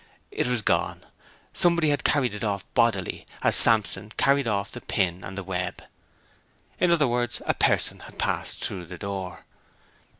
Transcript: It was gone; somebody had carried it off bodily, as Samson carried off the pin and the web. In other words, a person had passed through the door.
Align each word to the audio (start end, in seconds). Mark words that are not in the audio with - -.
It 0.31 0.47
was 0.47 0.63
gone; 0.63 1.05
somebody 1.53 1.89
had 1.89 2.03
carried 2.03 2.33
it 2.33 2.43
off 2.43 2.65
bodily, 2.73 3.23
as 3.43 3.55
Samson 3.55 4.09
carried 4.17 4.47
off 4.47 4.71
the 4.71 4.81
pin 4.81 5.23
and 5.23 5.37
the 5.37 5.43
web. 5.43 5.83
In 6.79 6.89
other 6.89 7.07
words, 7.07 7.39
a 7.45 7.53
person 7.53 7.99
had 7.99 8.17
passed 8.17 8.63
through 8.65 8.87
the 8.87 8.97
door. 8.97 9.45